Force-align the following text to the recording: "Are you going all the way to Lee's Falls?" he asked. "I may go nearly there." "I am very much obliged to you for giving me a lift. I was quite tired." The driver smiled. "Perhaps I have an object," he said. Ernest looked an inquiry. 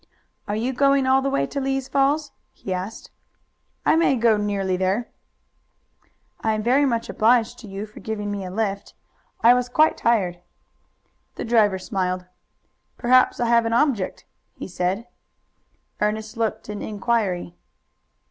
"Are 0.47 0.55
you 0.55 0.73
going 0.73 1.05
all 1.05 1.21
the 1.21 1.29
way 1.29 1.45
to 1.45 1.61
Lee's 1.61 1.87
Falls?" 1.87 2.31
he 2.53 2.73
asked. 2.73 3.11
"I 3.85 3.95
may 3.95 4.15
go 4.15 4.35
nearly 4.35 4.75
there." 4.75 5.11
"I 6.39 6.53
am 6.55 6.63
very 6.63 6.87
much 6.87 7.07
obliged 7.07 7.59
to 7.59 7.67
you 7.67 7.85
for 7.85 7.99
giving 7.99 8.31
me 8.31 8.43
a 8.43 8.49
lift. 8.49 8.95
I 9.41 9.53
was 9.53 9.69
quite 9.69 9.97
tired." 9.97 10.41
The 11.35 11.45
driver 11.45 11.77
smiled. 11.77 12.25
"Perhaps 12.97 13.39
I 13.39 13.45
have 13.49 13.67
an 13.67 13.73
object," 13.73 14.25
he 14.55 14.67
said. 14.67 15.07
Ernest 15.99 16.35
looked 16.35 16.67
an 16.67 16.81
inquiry. 16.81 17.55